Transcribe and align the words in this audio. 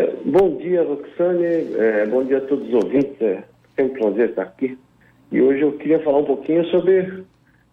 É, 0.00 0.16
bom 0.24 0.56
dia, 0.56 0.82
Roxane. 0.82 1.74
É, 1.76 2.06
bom 2.06 2.24
dia 2.24 2.38
a 2.38 2.40
todos 2.40 2.66
os 2.68 2.72
ouvintes. 2.72 3.20
É 3.20 3.44
sempre 3.76 3.98
um 3.98 4.04
prazer 4.04 4.30
estar 4.30 4.42
aqui. 4.42 4.78
E 5.30 5.42
hoje 5.42 5.60
eu 5.60 5.72
queria 5.72 6.02
falar 6.02 6.18
um 6.18 6.24
pouquinho 6.24 6.64
sobre 6.68 7.22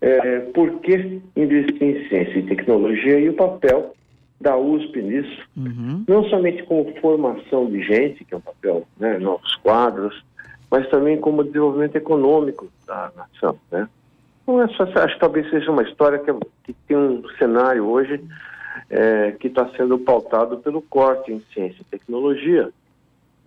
é, 0.00 0.40
por 0.52 0.80
que 0.80 1.22
investir 1.36 1.82
em 1.82 2.08
ciência 2.08 2.38
e 2.38 2.46
tecnologia 2.46 3.20
e 3.20 3.28
o 3.28 3.34
papel 3.34 3.94
da 4.40 4.56
USP 4.56 5.00
nisso. 5.02 5.40
Uhum. 5.56 6.04
Não 6.08 6.24
somente 6.24 6.64
como 6.64 6.92
formação 7.00 7.66
de 7.70 7.80
gente, 7.80 8.24
que 8.24 8.34
é 8.34 8.36
um 8.36 8.40
papel, 8.40 8.84
né, 8.98 9.18
novos 9.18 9.54
quadros, 9.56 10.24
mas 10.68 10.88
também 10.88 11.18
como 11.18 11.44
desenvolvimento 11.44 11.94
econômico 11.94 12.66
da 12.88 13.12
nação, 13.16 13.56
né? 13.70 13.88
Então, 14.42 14.60
acho 14.60 15.14
que 15.14 15.20
talvez 15.20 15.48
seja 15.48 15.70
uma 15.70 15.82
história 15.82 16.18
que, 16.18 16.32
que 16.64 16.74
tem 16.88 16.96
um 16.96 17.22
cenário 17.38 17.86
hoje 17.86 18.20
é, 18.88 19.32
que 19.32 19.48
está 19.48 19.68
sendo 19.76 19.98
pautado 19.98 20.58
pelo 20.58 20.80
corte 20.82 21.32
em 21.32 21.42
ciência 21.52 21.80
e 21.80 21.84
tecnologia. 21.84 22.70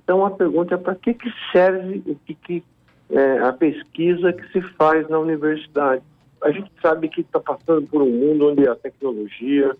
Então, 0.03 0.25
a 0.25 0.31
pergunta 0.31 0.75
é 0.75 0.77
para 0.77 0.95
que, 0.95 1.13
que 1.13 1.31
serve 1.51 2.01
o 2.05 2.15
que, 2.25 2.33
que 2.33 2.63
é, 3.11 3.39
a 3.39 3.53
pesquisa 3.53 4.33
que 4.33 4.51
se 4.51 4.61
faz 4.73 5.07
na 5.07 5.19
universidade? 5.19 6.01
A 6.41 6.51
gente 6.51 6.71
sabe 6.81 7.09
que 7.09 7.21
está 7.21 7.39
passando 7.39 7.85
por 7.87 8.01
um 8.01 8.09
mundo 8.09 8.49
onde 8.49 8.67
a 8.67 8.75
tecnologia 8.75 9.75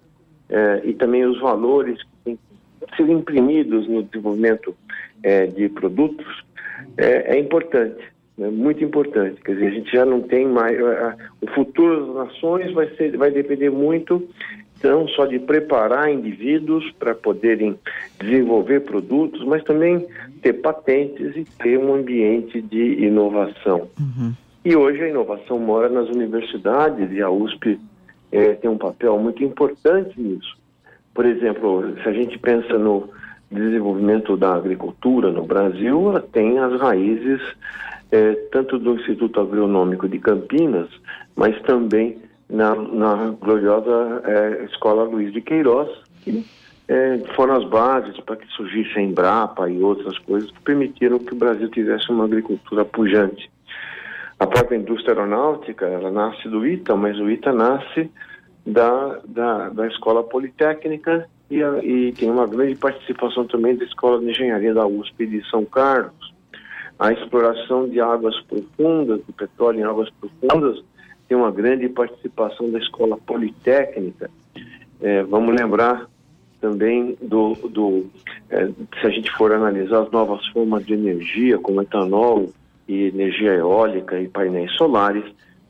é, 0.49 0.81
e 0.83 0.93
também 0.93 1.25
os 1.25 1.39
valores 1.39 2.02
que 2.03 2.09
têm 2.23 2.35
que 2.35 2.95
ser 2.95 3.09
imprimidos 3.09 3.88
no 3.88 4.03
desenvolvimento 4.03 4.75
é, 5.23 5.47
de 5.47 5.69
produtos 5.69 6.44
é, 6.97 7.35
é 7.35 7.39
importante, 7.39 8.02
é 8.39 8.49
muito 8.49 8.83
importante. 8.83 9.41
Quer 9.41 9.53
dizer, 9.53 9.67
a 9.67 9.71
gente 9.71 9.91
já 9.91 10.05
não 10.05 10.21
tem 10.21 10.47
mais. 10.47 10.77
o 11.41 11.47
futuro 11.53 12.05
das 12.05 12.27
nações 12.27 12.73
vai, 12.73 12.88
ser, 12.95 13.17
vai 13.17 13.31
depender 13.31 13.69
muito 13.69 14.27
não 14.83 15.07
só 15.09 15.25
de 15.25 15.39
preparar 15.39 16.11
indivíduos 16.11 16.89
para 16.99 17.13
poderem 17.13 17.77
desenvolver 18.19 18.81
produtos, 18.81 19.43
mas 19.45 19.63
também 19.63 20.05
ter 20.41 20.53
patentes 20.53 21.35
e 21.35 21.45
ter 21.61 21.77
um 21.77 21.93
ambiente 21.93 22.61
de 22.61 23.03
inovação. 23.03 23.89
Uhum. 24.00 24.33
E 24.63 24.75
hoje 24.75 25.03
a 25.03 25.09
inovação 25.09 25.59
mora 25.59 25.89
nas 25.89 26.09
universidades 26.09 27.11
e 27.11 27.22
a 27.22 27.30
USP 27.30 27.80
é, 28.31 28.53
tem 28.53 28.69
um 28.69 28.77
papel 28.77 29.17
muito 29.17 29.44
importante 29.44 30.19
nisso. 30.19 30.57
Por 31.13 31.25
exemplo, 31.25 31.95
se 32.02 32.07
a 32.07 32.13
gente 32.13 32.38
pensa 32.38 32.77
no 32.77 33.09
desenvolvimento 33.52 34.38
da 34.38 34.53
agricultura 34.53 35.31
no 35.31 35.44
Brasil, 35.44 36.09
ela 36.09 36.22
tem 36.22 36.59
as 36.59 36.80
raízes 36.80 37.41
é, 38.11 38.33
tanto 38.52 38.77
do 38.77 38.95
Instituto 38.95 39.39
Agronômico 39.39 40.07
de 40.07 40.19
Campinas, 40.19 40.89
mas 41.35 41.59
também 41.63 42.17
na, 42.50 42.75
na 42.75 43.36
gloriosa 43.39 44.22
é, 44.25 44.66
Escola 44.66 45.03
Luiz 45.03 45.31
de 45.31 45.42
Queiroz, 45.42 45.89
que 46.22 46.44
é, 46.88 47.19
foram 47.36 47.56
as 47.56 47.66
bases 47.66 48.19
para 48.22 48.36
que 48.36 48.47
surgisse 48.47 48.97
a 48.97 49.02
Embrapa 49.02 49.69
e 49.69 49.81
outras 49.81 50.17
coisas 50.19 50.50
que 50.50 50.61
permitiram 50.61 51.19
que 51.19 51.33
o 51.33 51.38
Brasil 51.38 51.69
tivesse 51.69 52.09
uma 52.09 52.25
agricultura 52.25 52.83
pujante. 52.83 53.50
A 54.39 54.47
própria 54.47 54.78
indústria 54.78 55.14
aeronáutica, 55.14 55.86
ela 55.86 56.09
nasce 56.09 56.47
do 56.50 56.66
ITA, 56.66 56.95
mas 56.95 57.19
o 57.19 57.30
ITA 57.30 57.53
nasce 57.53 58.09
da, 58.66 59.19
da, 59.28 59.69
da 59.69 59.88
Escola 59.88 60.23
Politécnica 60.23 61.30
e, 61.50 61.61
a, 61.61 61.84
e 61.84 62.11
tem 62.13 62.30
uma 62.31 62.47
grande 62.47 62.75
participação 62.75 63.45
também 63.45 63.75
da 63.75 63.86
Escola 63.86 64.19
de 64.19 64.30
Engenharia 64.30 64.73
da 64.73 64.88
USP 64.88 65.28
de 65.28 65.47
São 65.50 65.66
Carlos. 65.66 66.34
A 66.97 67.13
exploração 67.13 67.88
de 67.88 68.00
águas 68.00 68.39
profundas, 68.41 69.22
do 69.25 69.34
petróleo 69.34 69.80
em 69.80 69.84
águas 69.84 70.09
profundas, 70.09 70.84
tem 71.30 71.38
uma 71.38 71.52
grande 71.52 71.88
participação 71.88 72.72
da 72.72 72.80
Escola 72.80 73.16
Politécnica. 73.16 74.31
É, 74.99 75.22
vamos 75.22 75.55
lembrar 75.55 76.08
também 76.59 77.16
do, 77.22 77.53
do 77.53 78.08
é, 78.49 78.66
se 78.99 79.05
a 79.05 79.09
gente 79.09 79.31
for 79.38 79.53
analisar 79.53 80.02
as 80.02 80.11
novas 80.11 80.45
formas 80.47 80.83
de 80.85 80.94
energia, 80.94 81.59
como 81.59 81.83
etanol 81.83 82.50
e 82.88 83.05
energia 83.05 83.53
eólica 83.53 84.19
e 84.19 84.27
painéis 84.27 84.72
solares, 84.73 85.23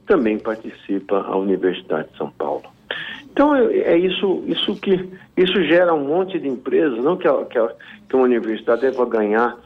também 0.07 0.39
participa 0.39 1.19
a 1.19 1.35
Universidade 1.35 2.09
de 2.09 2.17
São 2.17 2.31
Paulo. 2.31 2.63
Então 3.29 3.53
é, 3.53 3.79
é 3.79 3.97
isso, 3.97 4.41
isso 4.47 4.75
que 4.77 5.09
isso 5.35 5.61
gera 5.65 5.93
um 5.93 6.07
monte 6.07 6.39
de 6.39 6.47
empresas, 6.47 7.03
não 7.03 7.17
que 7.17 7.27
a, 7.27 7.45
que 7.45 7.57
a, 7.57 7.69
que 8.07 8.15
uma 8.15 8.23
universidade 8.23 8.81
deva 8.81 9.05
ganhar 9.05 9.57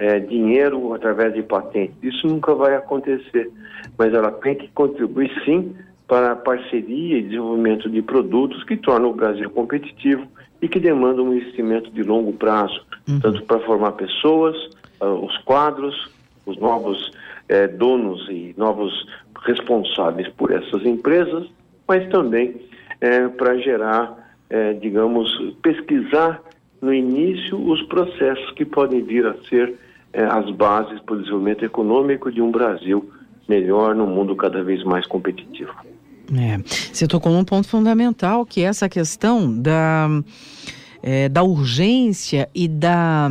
é, 0.00 0.18
dinheiro 0.18 0.92
através 0.94 1.32
de 1.32 1.42
patentes. 1.42 1.94
Isso 2.02 2.26
nunca 2.26 2.54
vai 2.54 2.74
acontecer, 2.74 3.50
mas 3.96 4.12
ela 4.12 4.32
tem 4.32 4.56
que 4.56 4.66
contribuir 4.68 5.30
sim 5.44 5.76
para 6.08 6.32
a 6.32 6.36
parceria 6.36 7.18
e 7.18 7.22
desenvolvimento 7.22 7.88
de 7.88 8.02
produtos 8.02 8.64
que 8.64 8.76
tornam 8.76 9.10
o 9.10 9.14
Brasil 9.14 9.48
competitivo 9.50 10.26
e 10.60 10.68
que 10.68 10.80
demandam 10.80 11.26
um 11.26 11.34
investimento 11.34 11.90
de 11.90 12.02
longo 12.02 12.32
prazo, 12.32 12.82
uhum. 13.08 13.20
tanto 13.20 13.44
para 13.44 13.60
formar 13.60 13.92
pessoas, 13.92 14.56
uh, 15.00 15.24
os 15.24 15.36
quadros, 15.38 16.10
os 16.44 16.58
novos 16.58 17.12
eh, 17.50 17.66
donos 17.66 18.28
e 18.28 18.54
novos 18.56 18.92
responsáveis 19.44 20.28
por 20.28 20.52
essas 20.52 20.84
empresas, 20.84 21.48
mas 21.86 22.08
também 22.08 22.54
eh, 23.00 23.28
para 23.28 23.58
gerar, 23.58 24.36
eh, 24.48 24.74
digamos, 24.74 25.28
pesquisar 25.62 26.40
no 26.80 26.94
início 26.94 27.60
os 27.60 27.82
processos 27.82 28.50
que 28.52 28.64
podem 28.64 29.02
vir 29.02 29.26
a 29.26 29.34
ser 29.48 29.74
é, 30.12 30.24
as 30.24 30.50
bases 30.50 31.00
para 31.00 31.14
o 31.14 31.18
desenvolvimento 31.18 31.64
econômico 31.64 32.30
de 32.30 32.40
um 32.42 32.50
Brasil 32.50 33.10
melhor 33.48 33.94
no 33.94 34.06
mundo 34.06 34.36
cada 34.36 34.62
vez 34.62 34.82
mais 34.84 35.06
competitivo. 35.06 35.72
É, 36.32 36.58
você 36.92 37.08
tocou 37.08 37.32
num 37.32 37.44
ponto 37.44 37.68
fundamental 37.68 38.46
que 38.46 38.62
é 38.62 38.64
essa 38.64 38.88
questão 38.88 39.52
da 39.60 40.08
é, 41.02 41.28
da 41.28 41.42
urgência 41.42 42.48
e 42.54 42.68
da 42.68 43.30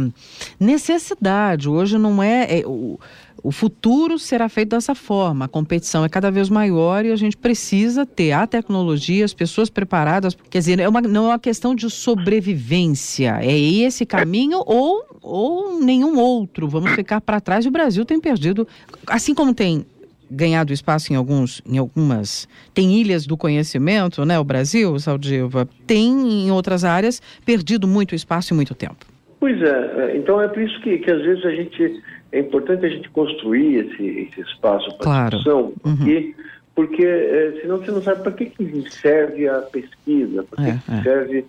necessidade. 0.59 1.69
Hoje 1.69 1.97
não 1.97 2.21
é, 2.21 2.59
é 2.59 2.63
o, 2.65 2.99
o 3.43 3.51
futuro 3.51 4.19
será 4.19 4.49
feito 4.49 4.69
dessa 4.69 4.93
forma. 4.93 5.45
A 5.45 5.47
competição 5.47 6.03
é 6.03 6.09
cada 6.09 6.29
vez 6.29 6.49
maior 6.49 7.05
e 7.05 7.11
a 7.11 7.15
gente 7.15 7.37
precisa 7.37 8.05
ter 8.05 8.31
a 8.31 8.45
tecnologia, 8.45 9.25
as 9.25 9.33
pessoas 9.33 9.69
preparadas. 9.69 10.35
Quer 10.49 10.59
dizer, 10.59 10.79
é 10.79 10.87
uma, 10.87 11.01
não 11.01 11.25
é 11.25 11.29
uma 11.29 11.39
questão 11.39 11.73
de 11.73 11.89
sobrevivência. 11.89 13.39
É 13.41 13.57
esse 13.57 14.05
caminho 14.05 14.61
ou, 14.65 15.05
ou 15.21 15.79
nenhum 15.79 16.17
outro. 16.17 16.67
Vamos 16.67 16.91
ficar 16.91 17.21
para 17.21 17.39
trás. 17.39 17.65
O 17.65 17.71
Brasil 17.71 18.05
tem 18.05 18.19
perdido, 18.19 18.67
assim 19.07 19.33
como 19.33 19.53
tem 19.53 19.85
ganhado 20.29 20.71
espaço 20.71 21.11
em 21.11 21.15
alguns, 21.15 21.61
em 21.65 21.79
algumas, 21.79 22.47
tem 22.73 22.93
ilhas 22.99 23.25
do 23.25 23.35
conhecimento, 23.35 24.23
né? 24.25 24.37
O 24.37 24.43
Brasil, 24.43 24.97
Saldiva, 24.99 25.67
tem 25.87 26.45
em 26.45 26.51
outras 26.51 26.83
áreas 26.83 27.19
perdido 27.43 27.87
muito 27.87 28.13
espaço 28.13 28.53
e 28.53 28.55
muito 28.55 28.75
tempo. 28.75 29.07
Pois 29.39 29.59
é, 29.61 29.91
é, 29.97 30.17
então 30.17 30.41
é 30.41 30.47
por 30.47 30.61
isso 30.61 30.79
que, 30.81 30.97
que 30.99 31.09
às 31.09 31.21
vezes 31.21 31.45
a 31.45 31.51
gente 31.51 32.03
é 32.31 32.39
importante 32.39 32.85
a 32.85 32.89
gente 32.89 33.09
construir 33.09 33.85
esse, 33.85 34.03
esse 34.03 34.41
espaço 34.41 34.89
para 34.97 35.03
claro. 35.03 35.29
discussão, 35.29 35.73
porque, 35.81 36.17
uhum. 36.17 36.33
porque 36.75 37.05
é, 37.05 37.59
senão 37.61 37.77
você 37.77 37.91
não 37.91 38.01
sabe 38.01 38.21
para 38.21 38.31
que, 38.33 38.45
que 38.45 38.91
serve 38.91 39.47
a 39.47 39.59
pesquisa, 39.61 40.43
para 40.43 40.63
que, 40.63 40.69
é, 40.69 40.77
que 40.77 40.91
é. 40.91 41.03
serve 41.03 41.45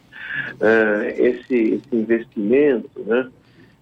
é, 0.61 1.15
esse, 1.19 1.55
esse, 1.55 1.97
investimento, 1.97 3.01
né? 3.07 3.29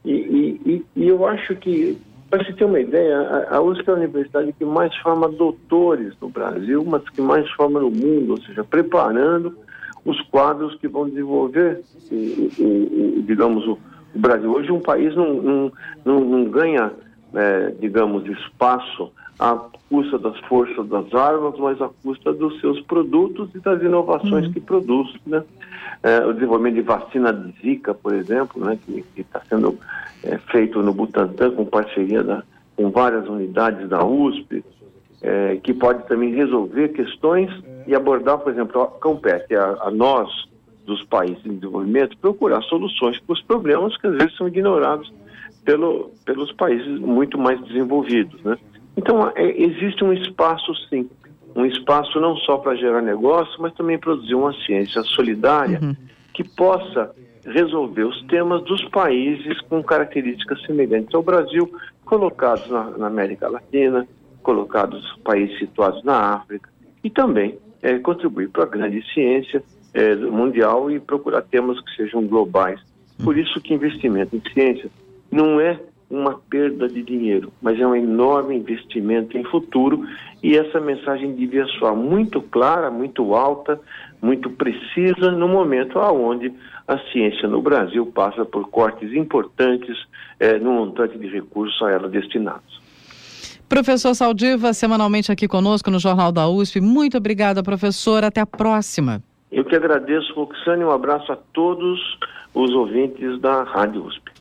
E, 0.05 0.61
e, 0.65 0.85
e, 0.97 1.09
eu 1.09 1.27
acho 1.27 1.55
que 1.57 1.99
para 2.31 2.45
você 2.45 2.53
ter 2.53 2.65
uma 2.65 2.81
ideia, 2.81 3.19
a, 3.19 3.57
a 3.57 3.61
USP 3.61 3.89
é 3.89 3.93
a 3.93 3.97
universidade 3.97 4.53
que 4.53 4.65
mais 4.65 4.95
forma 4.97 5.29
doutores 5.29 6.15
no 6.21 6.29
Brasil, 6.29 6.85
mas 6.85 7.09
que 7.11 7.21
mais 7.21 7.49
forma 7.53 7.81
no 7.81 7.91
mundo, 7.91 8.33
ou 8.33 8.41
seja, 8.43 8.65
preparando 8.65 9.57
os 10.05 10.21
quadros 10.23 10.75
que 10.77 10.89
vão 10.89 11.09
desenvolver, 11.09 11.81
digamos, 13.27 13.67
o, 13.67 13.79
o 14.19 14.21
Brasil. 14.21 14.53
Hoje 14.53 14.73
um 14.73 14.81
país 14.81 15.15
não, 15.15 15.35
não, 15.35 15.73
não, 16.05 16.21
não 16.21 16.45
ganha, 16.45 16.91
é, 17.35 17.73
digamos, 17.81 18.27
espaço 18.27 19.11
à 19.39 19.57
custa 19.89 20.19
das 20.19 20.37
forças 20.41 20.87
das 20.89 21.15
armas, 21.15 21.55
mas 21.59 21.81
à 21.81 21.89
custa 22.03 22.33
dos 22.33 22.61
seus 22.61 22.81
produtos 22.83 23.49
e 23.55 23.61
das 23.61 23.81
inovações 23.81 24.47
uhum. 24.47 24.53
que 24.53 24.61
produz. 24.61 25.09
Né? 25.27 25.43
É, 26.03 26.25
o 26.27 26.33
desenvolvimento 26.33 26.75
de 26.75 26.83
vacina 26.83 27.33
de 27.33 27.53
Zika, 27.61 27.95
por 27.95 28.13
exemplo, 28.13 28.65
né, 28.65 28.79
que 28.85 29.05
está 29.17 29.41
sendo 29.49 29.79
é, 30.25 30.37
feito 30.39 30.83
no 30.83 30.93
Butantan 30.93 31.53
com 31.53 31.65
parceria 31.65 32.23
da, 32.23 32.43
com 32.77 32.91
várias 32.91 33.29
unidades 33.29 33.89
da 33.89 34.05
USP, 34.05 34.65
é, 35.23 35.57
que 35.57 35.73
pode 35.73 36.07
também 36.07 36.33
resolver 36.35 36.89
questões 36.89 37.51
e 37.87 37.95
abordar, 37.95 38.39
por 38.39 38.53
exemplo, 38.53 38.87
compete 39.01 39.55
a, 39.57 39.77
a 39.83 39.91
nós, 39.91 40.48
dos 40.89 41.05
países 41.05 41.45
em 41.45 41.55
desenvolvimento, 41.55 42.17
procurar 42.19 42.63
soluções 42.63 43.21
para 43.21 43.35
os 43.35 43.43
problemas 43.43 43.97
que 43.99 44.07
às 44.07 44.17
vezes 44.17 44.35
são 44.37 44.49
ignorados 44.49 45.13
pelo, 45.65 46.11
pelos 46.25 46.51
países 46.53 46.99
muito 46.99 47.39
mais 47.39 47.61
desenvolvidos. 47.67 48.43
Né? 48.43 48.57
Então, 48.97 49.31
é, 49.37 49.63
existe 49.63 50.03
um 50.03 50.13
espaço, 50.13 50.75
sim, 50.89 51.09
um 51.55 51.67
espaço 51.67 52.19
não 52.19 52.37
só 52.39 52.57
para 52.57 52.75
gerar 52.75 53.03
negócio, 53.03 53.55
mas 53.61 53.75
também 53.75 53.99
produzir 53.99 54.35
uma 54.35 54.53
ciência 54.65 55.03
solidária 55.03 55.79
uhum. 55.83 55.95
que 56.33 56.43
possa 56.43 57.15
resolver 57.45 58.05
os 58.05 58.23
temas 58.25 58.63
dos 58.65 58.83
países 58.87 59.61
com 59.63 59.83
características 59.83 60.63
semelhantes 60.63 61.15
ao 61.15 61.23
Brasil, 61.23 61.71
colocados 62.05 62.69
na, 62.71 62.91
na 62.91 63.07
América 63.07 63.49
Latina, 63.49 64.09
colocados 64.43 65.19
países 65.23 65.59
situados 65.59 66.03
na 66.03 66.35
África, 66.35 66.71
e 67.05 67.11
também 67.11 67.59
é, 67.83 67.99
contribuir 67.99 68.49
para 68.49 68.65
a 68.65 68.67
grande 68.67 69.03
ciência 69.13 69.63
é, 69.99 70.15
mundial 70.15 70.89
e 70.91 71.01
procurar 71.01 71.43
temas 71.43 71.81
que 71.81 71.97
sejam 71.97 72.25
globais 72.25 72.81
Por 73.25 73.37
isso 73.37 73.61
que 73.61 73.75
investimento 73.75 74.37
em 74.37 74.43
ciência 74.53 74.89
não 75.31 75.61
é 75.61 75.79
uma 76.09 76.39
perda 76.49 76.89
de 76.89 77.03
dinheiro, 77.03 77.53
mas 77.61 77.79
é 77.79 77.87
um 77.87 77.95
enorme 77.95 78.57
investimento 78.57 79.37
em 79.37 79.45
futuro 79.45 80.07
e 80.43 80.57
essa 80.57 80.81
mensagem 80.81 81.35
devia 81.35 81.67
soar 81.79 81.95
muito 81.95 82.41
clara, 82.41 82.91
muito 82.91 83.35
alta, 83.35 83.79
muito 84.23 84.49
precisa 84.51 85.33
no 85.33 85.49
momento 85.49 85.99
aonde 85.99 86.51
a 86.87 86.97
ciência 87.13 87.47
no 87.47 87.61
Brasil 87.61 88.07
passa 88.07 88.45
por 88.45 88.71
cortes 88.71 89.13
importantes 89.13 89.99
eh, 90.41 90.59
no 90.59 90.73
montante 90.73 91.19
de 91.19 91.27
recursos 91.27 91.83
a 91.83 91.91
ela 91.91 92.09
destinados. 92.09 92.81
Professor 93.69 94.15
Saldiva, 94.15 94.73
semanalmente 94.73 95.31
aqui 95.31 95.47
conosco 95.47 95.91
no 95.91 95.99
Jornal 95.99 96.33
da 96.33 96.49
USP. 96.49 96.81
Muito 96.81 97.19
obrigada, 97.19 97.63
professor. 97.63 98.25
Até 98.25 98.41
a 98.41 98.47
próxima. 98.47 99.23
Eu 99.51 99.65
que 99.65 99.75
agradeço, 99.75 100.33
Roxane. 100.35 100.85
Um 100.85 100.91
abraço 100.91 101.33
a 101.33 101.37
todos 101.37 102.01
os 102.55 102.71
ouvintes 102.73 103.41
da 103.41 103.63
Rádio 103.63 104.05
USP. 104.05 104.31